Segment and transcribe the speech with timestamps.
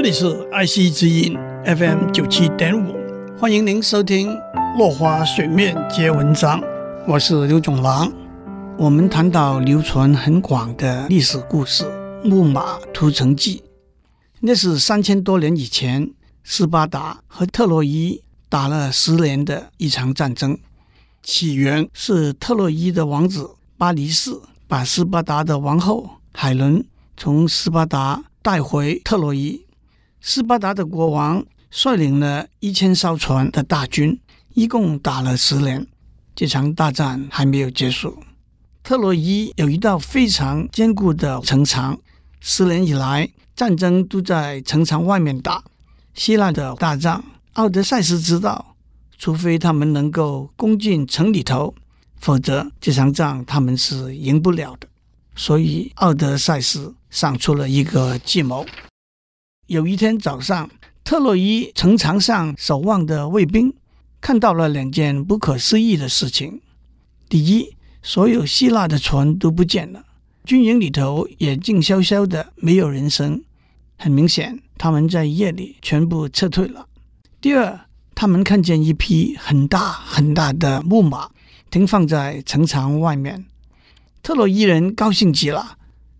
[0.00, 2.96] 这里是爱惜之音 FM 九七点五，
[3.38, 4.30] 欢迎您收听
[4.78, 6.58] 《落花水面皆文章》，
[7.06, 8.10] 我是刘总郎。
[8.78, 11.84] 我们谈到流传很广的历史故事
[12.26, 13.58] 《木马屠城记》，
[14.40, 16.10] 那是三千多年以前，
[16.44, 20.56] 斯巴达和特洛伊打了十年的一场战争。
[21.22, 24.30] 起源是特洛伊的王子巴黎士
[24.66, 26.82] 把斯巴达的王后海伦
[27.18, 29.60] 从斯巴达带回特洛伊。
[30.20, 34.20] 斯巴达的国王率领了一千艘船的大军，
[34.54, 35.86] 一共打了十年。
[36.34, 38.22] 这场大战还没有结束。
[38.82, 41.98] 特洛伊有一道非常坚固的城墙，
[42.40, 45.62] 十年以来战争都在城墙外面打。
[46.14, 48.76] 希腊的大仗奥德赛斯知道，
[49.18, 51.74] 除非他们能够攻进城里头，
[52.16, 54.86] 否则这场仗他们是赢不了的。
[55.34, 58.66] 所以奥德赛斯想出了一个计谋。
[59.70, 60.68] 有一天早上，
[61.04, 63.72] 特洛伊城墙上守望的卫兵
[64.20, 66.60] 看到了两件不可思议的事情：
[67.28, 70.04] 第一，所有希腊的船都不见了，
[70.42, 73.44] 军营里头也静悄悄的，没有人声。
[73.96, 76.88] 很明显，他们在夜里全部撤退了。
[77.40, 77.78] 第二，
[78.16, 81.30] 他们看见一匹很大很大的木马
[81.70, 83.46] 停放在城墙外面。
[84.20, 85.78] 特洛伊人高兴极了，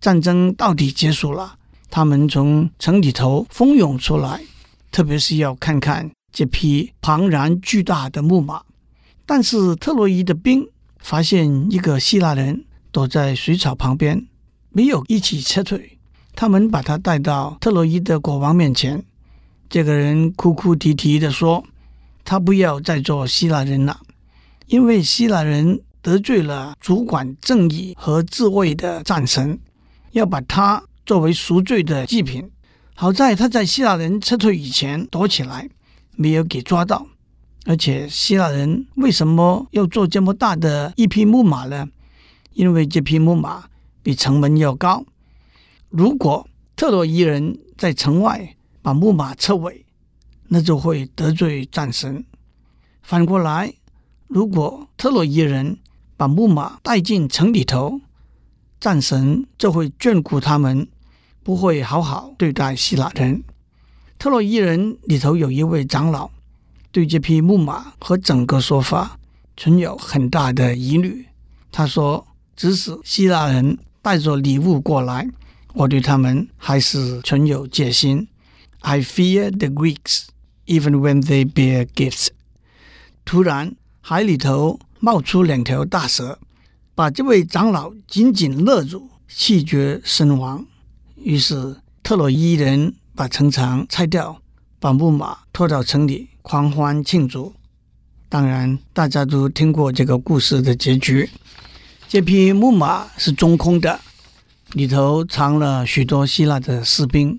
[0.00, 1.56] 战争到底结束了。
[1.94, 4.40] 他们从城里头蜂拥出来，
[4.90, 8.62] 特别是要看看这匹庞然巨大的木马。
[9.26, 10.66] 但是特洛伊的兵
[11.00, 14.26] 发现一个希腊人躲在水草旁边，
[14.70, 15.98] 没有一起撤退。
[16.34, 19.04] 他们把他带到特洛伊的国王面前。
[19.68, 21.62] 这个人哭哭啼啼地说
[22.24, 24.00] ：“他不要再做希腊人了，
[24.66, 29.58] 因为希腊人得罪了主管正义和智慧的战神，
[30.12, 32.50] 要把他。”作为赎罪的祭品，
[32.94, 35.68] 好在他在希腊人撤退以前躲起来，
[36.16, 37.06] 没有给抓到。
[37.66, 41.86] 而且希腊人为什么要做这么大的一匹木马呢？
[42.54, 43.64] 因为这匹木马
[44.02, 45.04] 比城门要高。
[45.90, 49.84] 如果特洛伊人在城外把木马撤毁，
[50.48, 52.24] 那就会得罪战神。
[53.02, 53.74] 反过来，
[54.28, 55.76] 如果特洛伊人
[56.16, 58.00] 把木马带进城里头，
[58.80, 60.88] 战神就会眷顾他们，
[61.42, 63.42] 不会好好对待希腊人。
[64.18, 66.30] 特洛伊人里头有一位长老，
[66.90, 69.18] 对这匹木马和整个说法
[69.56, 71.26] 存有很大的疑虑。
[71.70, 72.26] 他说
[72.56, 75.28] ：“即使希腊人带着礼物过来，
[75.74, 78.28] 我对他们还是存有戒心。
[78.80, 80.26] I fear the Greeks
[80.66, 82.28] even when they bear gifts。”
[83.24, 86.38] 突然，海里头冒出两条大蛇。
[86.94, 90.66] 把这位长老紧紧勒住，气绝身亡。
[91.24, 94.40] 于是特洛伊人把城墙拆掉，
[94.80, 97.54] 把木马拖到城里狂欢庆祝。
[98.28, 101.28] 当然，大家都听过这个故事的结局。
[102.08, 104.00] 这匹木马是中空的，
[104.72, 107.38] 里头藏了许多希腊的士兵。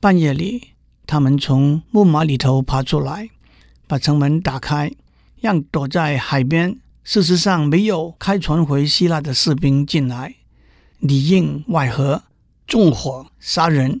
[0.00, 0.72] 半夜里，
[1.06, 3.28] 他们从木马里头爬出来，
[3.86, 4.90] 把城门打开，
[5.40, 6.78] 让躲在海边。
[7.04, 10.34] 事实上，没有开船回希腊的士兵进来，
[10.98, 12.24] 里应外合，
[12.66, 14.00] 纵火杀人，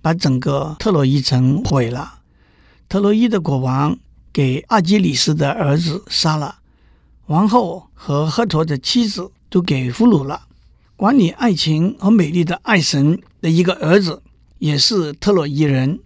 [0.00, 2.20] 把整个特洛伊城毁了。
[2.88, 3.98] 特洛伊的国王
[4.32, 6.56] 给阿基里斯的儿子杀了，
[7.26, 10.42] 王后和赫陀的妻子都给俘虏了。
[10.96, 14.22] 管理爱情和美丽的爱神的一个儿子
[14.58, 15.98] 也是特洛伊人，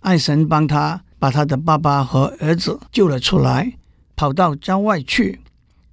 [0.00, 3.72] 爱神帮他把他的爸爸和儿子救了出来，
[4.14, 5.40] 跑到郊外去。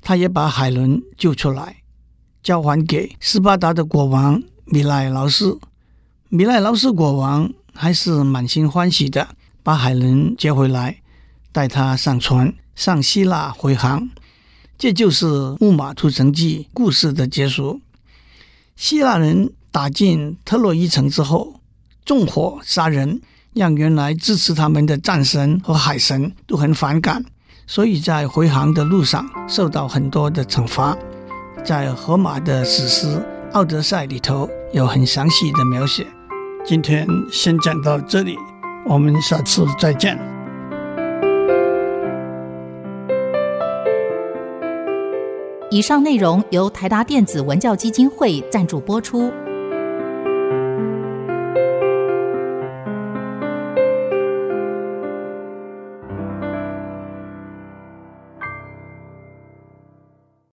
[0.00, 1.82] 他也把海伦救出来，
[2.42, 5.58] 交还给斯巴达的国王米赖劳斯。
[6.28, 9.28] 米赖劳斯国王还是满心欢喜的，
[9.62, 10.98] 把海伦接回来，
[11.52, 14.08] 带他上船上希腊回航。
[14.78, 15.26] 这就是
[15.60, 17.80] 《木马屠城记》故事的结束。
[18.74, 21.60] 希腊人打进特洛伊城之后，
[22.04, 23.20] 纵火杀人，
[23.52, 27.24] 让原来支持他们的战神和海神都很反感。
[27.66, 30.98] 所以在回航的路上受到很多的惩罚，
[31.64, 33.06] 在荷马的史诗
[33.52, 36.06] 《奥德赛》里头有很详细的描写。
[36.64, 38.38] 今天先讲到这里，
[38.86, 40.18] 我们下次再见。
[45.70, 49.30] 以上内容由台达电子文教基金会赞助播出。